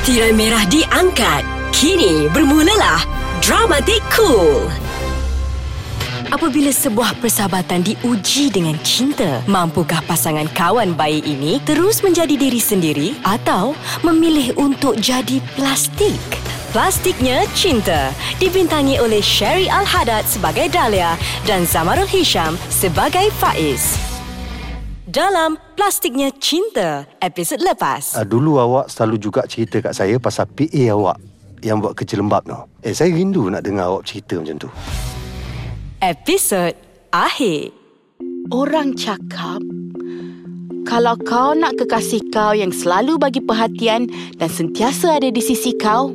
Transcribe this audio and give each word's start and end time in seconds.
Tirai 0.00 0.32
merah 0.32 0.64
diangkat. 0.64 1.44
Kini 1.76 2.24
bermulalah 2.32 3.04
Dramatik 3.44 4.00
Cool. 4.08 4.64
Apabila 6.32 6.72
sebuah 6.72 7.20
persahabatan 7.20 7.84
diuji 7.84 8.48
dengan 8.48 8.80
cinta, 8.80 9.44
mampukah 9.44 10.00
pasangan 10.08 10.48
kawan 10.56 10.96
bayi 10.96 11.20
ini 11.20 11.60
terus 11.68 12.00
menjadi 12.00 12.32
diri 12.32 12.56
sendiri 12.56 13.08
atau 13.28 13.76
memilih 14.00 14.56
untuk 14.56 14.96
jadi 14.96 15.36
plastik? 15.52 16.16
Plastiknya 16.72 17.44
Cinta 17.52 18.16
dibintangi 18.40 18.96
oleh 19.04 19.20
Sherry 19.20 19.68
Al-Haddad 19.68 20.24
sebagai 20.24 20.72
Dahlia 20.72 21.12
dan 21.44 21.68
Zamarul 21.68 22.08
Hisham 22.08 22.56
sebagai 22.72 23.28
Faiz. 23.36 24.09
Dalam 25.10 25.58
Plastiknya 25.74 26.30
Cinta, 26.38 27.02
episod 27.18 27.58
lepas. 27.58 28.14
Uh, 28.14 28.22
dulu 28.22 28.62
awak 28.62 28.86
selalu 28.86 29.18
juga 29.18 29.42
cerita 29.42 29.82
kat 29.82 29.90
saya 29.90 30.22
pasal 30.22 30.46
PA 30.46 30.94
awak 30.94 31.18
yang 31.66 31.82
buat 31.82 31.98
kerja 31.98 32.14
lembab 32.14 32.46
tu. 32.46 32.54
Eh, 32.86 32.94
saya 32.94 33.10
rindu 33.10 33.50
nak 33.50 33.66
dengar 33.66 33.90
awak 33.90 34.06
cerita 34.06 34.38
macam 34.38 34.62
tu. 34.62 34.70
Episod 35.98 36.78
akhir. 37.10 37.74
Orang 38.54 38.94
cakap 38.94 39.58
kalau 40.86 41.18
kau 41.26 41.58
nak 41.58 41.74
kekasih 41.74 42.30
kau 42.30 42.54
yang 42.54 42.70
selalu 42.70 43.18
bagi 43.18 43.42
perhatian 43.42 44.06
dan 44.38 44.46
sentiasa 44.46 45.18
ada 45.18 45.26
di 45.26 45.42
sisi 45.42 45.74
kau, 45.74 46.14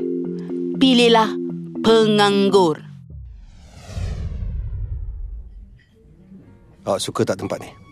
pilihlah 0.80 1.36
penganggur. 1.84 2.80
Awak 6.88 7.00
suka 7.03 7.27
tak 7.27 7.44
tempat 7.44 7.59
ni? 7.59 7.84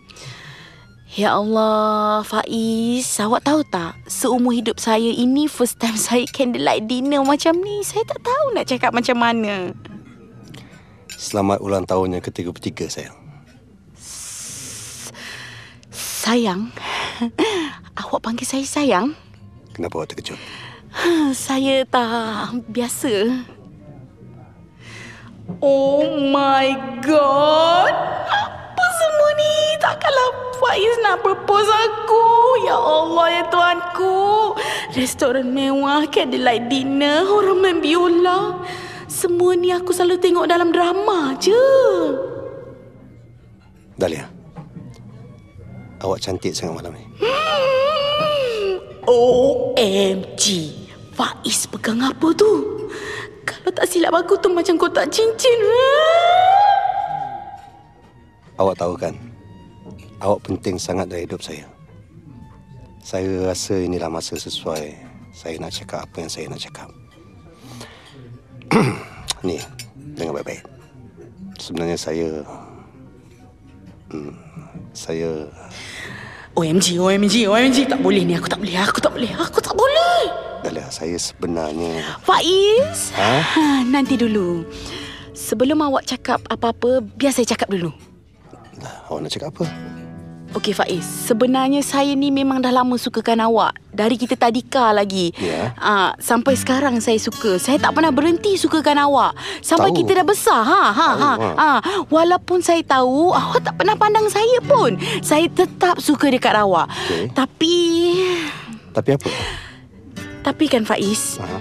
Ya 1.14 1.38
Allah, 1.38 2.26
Faiz, 2.26 3.06
awak 3.22 3.46
tahu 3.46 3.62
tak? 3.62 3.94
Seumur 4.10 4.50
hidup 4.50 4.82
saya 4.82 5.14
ini 5.14 5.46
first 5.46 5.78
time 5.78 5.94
saya 6.10 6.26
candlelight 6.26 6.90
dinner 6.90 7.22
macam 7.22 7.54
ni. 7.62 7.86
Saya 7.86 8.02
tak 8.02 8.18
tahu 8.26 8.50
nak 8.50 8.66
cakap 8.66 8.90
macam 8.90 9.22
mana. 9.22 9.70
Selamat 11.14 11.62
ulang 11.62 11.86
tahun 11.86 12.18
yang 12.18 12.24
ke-33 12.26 12.90
sayang. 12.90 13.16
Sayang? 15.94 16.74
awak 18.02 18.18
panggil 18.18 18.50
saya 18.50 18.66
sayang? 18.66 19.14
Kenapa 19.70 20.02
awak 20.02 20.10
terkejut? 20.10 20.38
Saya 21.46 21.86
tak 21.86 22.58
biasa. 22.74 23.46
Oh 25.62 26.10
my 26.34 26.74
god. 27.06 27.94
Takkanlah 29.84 30.30
Faiz 30.56 30.96
nak 31.04 31.20
propose 31.20 31.68
aku. 31.68 32.24
Ya 32.64 32.72
Allah 32.72 33.26
ya 33.28 33.44
Tuhanku. 33.52 34.16
Restoran 34.96 35.52
mewah, 35.52 36.08
candlelight 36.08 36.72
dinner, 36.72 37.28
main 37.52 37.84
biola. 37.84 38.64
Semua 39.12 39.52
ni 39.52 39.76
aku 39.76 39.92
selalu 39.92 40.16
tengok 40.24 40.48
dalam 40.48 40.72
drama 40.72 41.36
je. 41.36 41.52
Dahlia. 44.00 44.24
Awak 46.00 46.18
cantik 46.24 46.56
sangat 46.56 46.80
malam 46.80 46.96
ni. 46.96 47.04
Hmm. 47.20 48.80
OMG. 49.04 50.44
Faiz 51.12 51.68
pegang 51.68 52.00
apa 52.00 52.32
tu? 52.32 52.80
Kalau 53.44 53.68
tak 53.68 53.84
silap 53.84 54.16
aku 54.16 54.40
tu 54.40 54.48
macam 54.48 54.80
kotak 54.80 55.12
cincin. 55.12 55.60
Awak 58.56 58.80
tahu 58.80 58.96
kan? 58.96 59.33
Awak 60.24 60.40
penting 60.40 60.80
sangat 60.80 61.12
dalam 61.12 61.28
hidup 61.28 61.44
saya. 61.44 61.68
Saya 63.04 63.44
rasa 63.44 63.76
inilah 63.76 64.08
masa 64.08 64.40
sesuai 64.40 64.96
saya 65.36 65.60
nak 65.60 65.76
cakap 65.76 66.08
apa 66.08 66.16
yang 66.16 66.30
saya 66.32 66.48
nak 66.48 66.64
cakap. 66.64 66.88
ni, 69.44 69.60
dengar 70.16 70.40
baik-baik. 70.40 70.64
Sebenarnya 71.60 72.00
saya... 72.00 72.40
Hmm, 74.08 74.32
saya... 74.96 75.44
OMG, 76.56 76.96
OMG, 76.96 77.44
OMG. 77.44 77.92
Tak 77.92 78.00
boleh 78.00 78.24
ni. 78.24 78.32
Aku 78.32 78.48
tak 78.48 78.64
boleh. 78.64 78.80
Aku 78.80 78.98
tak 79.04 79.12
boleh. 79.12 79.30
Aku 79.36 79.60
tak 79.60 79.76
boleh. 79.76 80.20
Dahlia, 80.64 80.88
saya 80.88 81.20
sebenarnya... 81.20 82.16
Faiz. 82.24 83.12
Ha? 83.12 83.44
ha? 83.44 83.66
Nanti 83.84 84.16
dulu. 84.16 84.64
Sebelum 85.36 85.84
awak 85.84 86.08
cakap 86.08 86.40
apa-apa, 86.48 87.04
biar 87.04 87.36
saya 87.36 87.44
cakap 87.44 87.68
dulu. 87.68 87.92
Awak 89.12 89.20
nak 89.20 89.32
cakap 89.34 89.48
apa? 89.52 89.93
Okey 90.54 90.70
Faiz, 90.70 91.02
sebenarnya 91.02 91.82
saya 91.82 92.14
ni 92.14 92.30
memang 92.30 92.62
dah 92.62 92.70
lama 92.70 92.94
sukakan 92.94 93.42
awak. 93.42 93.74
Dari 93.90 94.14
kita 94.14 94.38
tadika 94.38 94.94
lagi. 94.94 95.34
Ya. 95.34 95.74
Ah, 95.74 96.14
sampai 96.22 96.54
sekarang 96.54 97.02
saya 97.02 97.18
suka. 97.18 97.58
Saya 97.58 97.82
tak 97.82 97.90
pernah 97.90 98.14
berhenti 98.14 98.54
sukakan 98.54 99.02
awak. 99.02 99.34
Sampai 99.58 99.90
Tahu. 99.90 99.98
kita 100.06 100.22
dah 100.22 100.26
besar. 100.26 100.62
Ha 100.62 100.82
ha 100.94 101.10
ha. 101.10 101.10
Tahu, 101.34 101.42
ha. 101.58 101.70
walaupun 102.06 102.62
saya 102.62 102.86
tahu 102.86 103.34
awak 103.34 103.66
tak 103.66 103.74
pernah 103.82 103.98
pandang 103.98 104.30
saya 104.30 104.62
pun. 104.62 104.94
Saya 105.26 105.50
tetap 105.50 105.98
suka 105.98 106.30
dekat 106.30 106.54
awak. 106.54 106.86
Okey. 106.86 107.34
Tapi 107.34 107.74
Tapi 108.94 109.10
apa? 109.10 109.28
tapi 110.44 110.64
kan 110.70 110.84
Faiz, 110.86 111.40
Aha. 111.42 111.58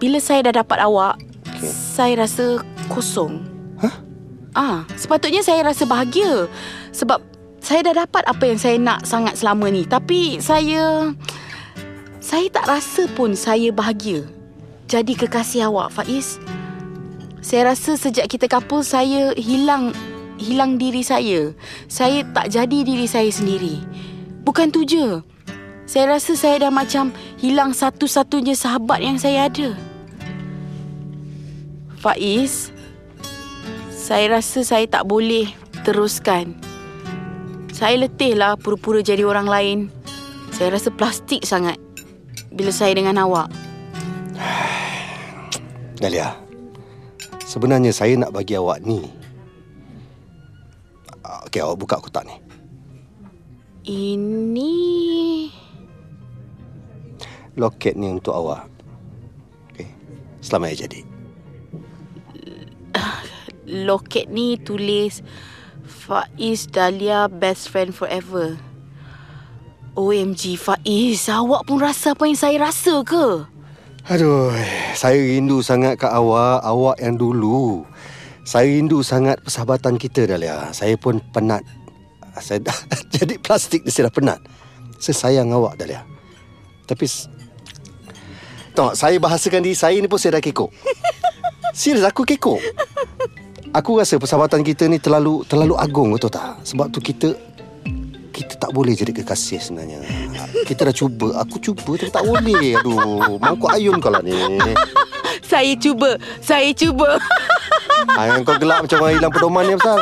bila 0.00 0.16
saya 0.18 0.50
dah 0.50 0.64
dapat 0.66 0.82
awak, 0.82 1.14
Okey. 1.46 1.68
saya 1.70 2.26
rasa 2.26 2.58
kosong. 2.90 3.38
Hah? 3.78 3.94
Ah, 4.50 4.76
sepatutnya 4.98 5.46
saya 5.46 5.62
rasa 5.62 5.86
bahagia 5.86 6.50
sebab 6.90 7.20
saya 7.62 7.86
dah 7.86 8.02
dapat 8.02 8.26
apa 8.26 8.42
yang 8.42 8.58
saya 8.58 8.76
nak 8.82 9.06
sangat 9.06 9.38
selama 9.38 9.70
ni. 9.70 9.86
Tapi 9.86 10.42
saya 10.42 11.14
saya 12.18 12.50
tak 12.50 12.66
rasa 12.66 13.06
pun 13.14 13.38
saya 13.38 13.70
bahagia. 13.70 14.26
Jadi 14.90 15.14
kekasih 15.14 15.70
awak 15.70 15.94
Faiz. 15.94 16.42
Saya 17.38 17.70
rasa 17.70 17.94
sejak 17.94 18.26
kita 18.26 18.50
couple 18.50 18.82
saya 18.82 19.30
hilang 19.38 19.94
hilang 20.42 20.74
diri 20.74 21.06
saya. 21.06 21.54
Saya 21.86 22.26
tak 22.34 22.50
jadi 22.50 22.82
diri 22.82 23.06
saya 23.06 23.30
sendiri. 23.30 23.78
Bukan 24.42 24.74
tu 24.74 24.82
je. 24.82 25.22
Saya 25.86 26.18
rasa 26.18 26.34
saya 26.34 26.66
dah 26.66 26.72
macam 26.74 27.14
hilang 27.38 27.70
satu-satunya 27.70 28.58
sahabat 28.58 29.06
yang 29.06 29.22
saya 29.22 29.46
ada. 29.46 29.70
Faiz, 32.02 32.74
saya 33.94 34.42
rasa 34.42 34.66
saya 34.66 34.82
tak 34.90 35.06
boleh 35.06 35.46
teruskan. 35.86 36.71
Saya 37.82 37.98
letih 37.98 38.38
lah 38.38 38.54
pura-pura 38.54 39.02
jadi 39.02 39.26
orang 39.26 39.50
lain. 39.50 39.78
Saya 40.54 40.70
rasa 40.70 40.94
plastik 40.94 41.42
sangat 41.42 41.82
bila 42.54 42.70
saya 42.70 42.94
dengan 42.94 43.18
awak. 43.18 43.50
Dahlia, 45.98 46.30
sebenarnya 47.42 47.90
saya 47.90 48.14
nak 48.14 48.30
bagi 48.30 48.54
awak 48.54 48.86
ni. 48.86 49.02
Okey, 51.50 51.58
awak 51.58 51.82
buka 51.82 51.98
kotak 51.98 52.22
ni. 52.22 52.38
Ini... 53.90 54.70
Loket 57.58 57.98
ni 57.98 58.14
untuk 58.14 58.38
awak. 58.38 58.70
Okey, 59.74 59.90
selamat 60.38 60.70
hari 60.70 60.78
jadi. 60.86 61.00
Loket 63.66 64.30
ni 64.30 64.54
tulis 64.62 65.18
Faiz 65.92 66.64
Dahlia 66.64 67.28
best 67.28 67.68
friend 67.68 67.92
forever. 67.92 68.56
OMG 69.92 70.56
Faiz, 70.56 71.28
awak 71.28 71.68
pun 71.68 71.76
rasa 71.84 72.16
apa 72.16 72.24
yang 72.24 72.40
saya 72.40 72.56
rasa 72.56 73.04
ke? 73.04 73.44
Aduh, 74.08 74.50
saya 74.96 75.20
rindu 75.20 75.60
sangat 75.60 76.00
kat 76.00 76.08
awak, 76.08 76.64
awak 76.64 76.96
yang 76.98 77.20
dulu. 77.20 77.84
Saya 78.42 78.66
rindu 78.66 79.04
sangat 79.04 79.38
persahabatan 79.44 80.00
kita 80.00 80.26
Dahlia. 80.26 80.72
Saya 80.72 80.96
pun 80.96 81.20
penat. 81.30 81.62
Saya 82.40 82.64
dah 82.64 82.74
jadi 83.14 83.36
plastik 83.38 83.84
saya 83.86 84.08
dah 84.08 84.14
penat. 84.16 84.40
Saya 84.96 85.14
sayang 85.14 85.52
awak 85.52 85.76
Dahlia. 85.76 86.02
Tapi 86.88 87.06
tak, 88.72 88.96
saya 88.96 89.20
bahasakan 89.20 89.60
diri 89.60 89.76
saya 89.76 90.00
ni 90.00 90.08
pun 90.08 90.16
saya 90.16 90.40
dah 90.40 90.42
kekok. 90.42 90.72
Serius 91.76 92.02
aku 92.02 92.24
kekok. 92.24 92.58
Aku 93.72 93.96
rasa 93.96 94.20
persahabatan 94.20 94.60
kita 94.60 94.84
ni 94.84 95.00
terlalu 95.00 95.48
terlalu 95.48 95.80
agung 95.80 96.12
betul 96.12 96.28
tak? 96.28 96.60
Sebab 96.60 96.92
tu 96.92 97.00
kita 97.00 97.32
kita 98.32 98.60
tak 98.60 98.70
boleh 98.72 98.92
jadi 98.92 99.16
kekasih 99.16 99.60
sebenarnya. 99.64 100.04
Kita 100.68 100.88
dah 100.88 100.94
cuba, 100.96 101.40
aku 101.40 101.56
cuba 101.56 101.96
tapi 101.96 102.12
tak 102.12 102.24
boleh. 102.24 102.76
Aduh, 102.80 103.40
mangkuk 103.40 103.72
ayun 103.72 103.96
kau 103.96 104.12
lah 104.12 104.20
ni. 104.20 104.36
Saya 105.40 105.72
cuba, 105.76 106.16
saya 106.40 106.68
cuba. 106.72 107.16
Ha, 108.12 108.20
yang 108.28 108.44
kau 108.44 108.56
gelap 108.60 108.84
macam 108.84 108.98
orang 109.04 109.14
hilang 109.20 109.32
pedoman 109.32 109.62
ni 109.68 109.74
pasal. 109.80 110.00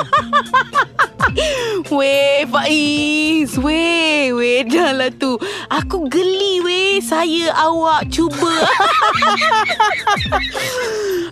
Weh 1.97 2.47
Faiz 2.47 3.51
Weh 3.59 4.31
Weh 4.35 4.63
dah 4.67 4.91
lah 4.95 5.11
tu 5.15 5.39
Aku 5.71 6.07
geli 6.11 6.61
weh 6.63 6.99
Saya 7.03 7.55
awak 7.55 8.11
cuba 8.11 8.53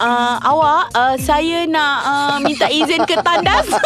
uh, 0.03 0.37
Awak 0.55 0.85
uh, 0.95 1.15
Saya 1.19 1.67
nak 1.67 1.99
uh, 2.07 2.37
Minta 2.43 2.67
izin 2.71 3.03
ke 3.07 3.19
tandas 3.23 3.67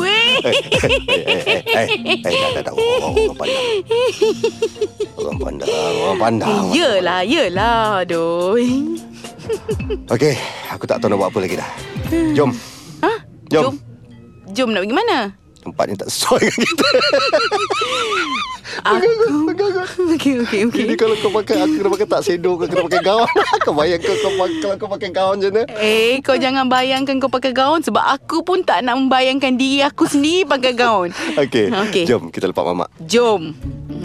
Weh. 0.00 0.40
Eh, 0.42 1.62
eh, 1.66 1.86
eh. 1.86 1.86
Orang 5.20 5.38
pandang, 5.38 5.68
orang 6.00 6.18
pandang. 6.18 6.64
Yelah, 6.74 7.22
yelah. 7.22 8.02
Aduh. 8.02 8.58
Okey, 10.10 10.34
aku 10.70 10.84
tak 10.86 10.98
tahu 11.02 11.10
nak 11.12 11.18
buat 11.18 11.30
apa 11.30 11.38
lagi 11.42 11.54
dah. 11.58 11.70
Jom. 12.34 12.50
Jom. 13.50 13.74
Jom 14.54 14.70
nak 14.70 14.86
pergi 14.86 14.94
mana? 14.94 15.18
Tempat 15.60 15.84
ni 15.92 15.94
tak 15.96 16.08
sesuai 16.08 16.40
dengan 16.40 16.60
kita. 16.64 16.88
Aku. 18.80 19.08
Okey, 20.14 20.34
okey, 20.46 20.60
okey. 20.70 20.82
Ini 20.88 20.94
kalau 20.96 21.18
kau 21.18 21.28
pakai, 21.28 21.60
aku 21.60 21.74
kena 21.82 21.90
pakai 21.92 22.08
tak 22.08 22.22
sedo, 22.24 22.56
kau 22.56 22.64
kena 22.64 22.86
pakai 22.86 23.02
gaun. 23.02 23.28
kau 23.66 23.74
bayang 23.76 24.00
kau, 24.00 24.14
kau 24.16 24.32
pakai, 24.40 24.56
kalau 24.62 24.76
kau 24.78 24.88
pakai 24.88 25.10
gaun 25.12 25.36
macam 25.36 25.52
mana? 25.52 25.62
Eh, 25.82 26.22
kau 26.24 26.36
jangan 26.38 26.64
bayangkan 26.70 27.16
kau 27.20 27.28
pakai 27.28 27.52
gaun 27.52 27.84
sebab 27.84 28.00
aku 28.00 28.40
pun 28.46 28.64
tak 28.64 28.86
nak 28.86 28.96
membayangkan 28.96 29.58
diri 29.58 29.84
aku 29.84 30.08
sendiri 30.08 30.48
pakai 30.48 30.72
gaun. 30.72 31.10
Okey, 31.36 31.68
Okey. 31.68 32.04
jom 32.08 32.32
kita 32.32 32.48
lepak 32.48 32.64
mamak. 32.64 32.88
Jom. 33.04 33.52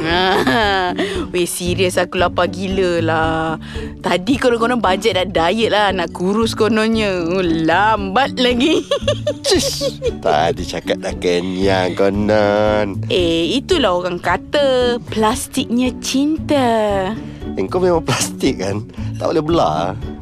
Ha. 0.02 0.92
Weh, 1.32 1.48
serius 1.48 1.96
aku 1.96 2.20
lapar 2.20 2.52
gila 2.52 3.00
lah. 3.00 3.56
Tadi 4.04 4.36
korang-korang 4.36 4.84
bajet 4.84 5.16
dah 5.16 5.26
diet 5.26 5.72
lah. 5.72 5.96
Nak 5.96 6.12
kurus 6.12 6.52
kononnya. 6.52 7.24
Oh, 7.24 7.40
lambat 7.42 8.36
lagi. 8.36 8.84
Tadi 10.26 10.64
cakap 10.68 11.00
dah 11.00 11.16
kenyang 11.16 11.45
konon. 11.96 13.06
eh, 13.10 13.58
itulah 13.60 14.00
orang 14.00 14.20
kata. 14.20 14.98
Plastiknya 15.10 15.94
cinta. 16.00 17.12
Eh, 17.56 17.64
kau 17.70 17.80
memang 17.80 18.04
plastik 18.04 18.60
kan? 18.60 18.84
Tak 19.20 19.32
boleh 19.32 19.44
belah. 19.44 20.15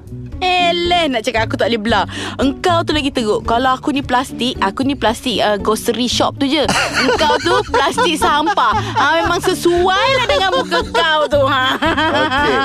Eleh 0.44 1.08
nak 1.08 1.24
cakap 1.24 1.48
aku 1.48 1.56
tak 1.56 1.72
boleh 1.72 1.80
belah 1.80 2.04
Engkau 2.36 2.84
tu 2.84 2.92
lagi 2.92 3.16
teruk 3.16 3.48
Kalau 3.48 3.72
aku 3.72 3.96
ni 3.96 4.04
plastik 4.04 4.60
Aku 4.60 4.84
ni 4.84 5.00
plastik 5.00 5.40
uh, 5.40 5.56
grocery 5.56 6.12
shop 6.12 6.36
tu 6.36 6.44
je 6.44 6.68
Engkau 7.00 7.40
tu 7.40 7.56
plastik 7.72 8.20
sampah 8.20 8.76
ha, 8.76 9.24
Memang 9.24 9.40
sesuai 9.40 10.08
lah 10.20 10.28
dengan 10.28 10.52
muka 10.52 10.84
kau 10.92 11.32
tu 11.32 11.40
ha. 11.48 11.80
Okay. 12.14 12.56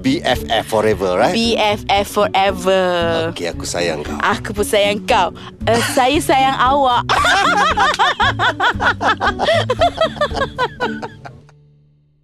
BFF 0.00 0.64
forever, 0.64 1.20
right? 1.20 1.34
BFF 1.34 2.06
forever 2.08 2.86
Okey, 3.34 3.52
aku 3.52 3.68
sayang 3.68 4.00
kau. 4.00 4.16
Aku 4.24 4.56
pun 4.56 4.64
sayang 4.64 5.04
kau 5.04 5.36
uh, 5.68 5.80
Saya 5.92 6.16
sayang 6.22 6.56
awak 6.56 7.04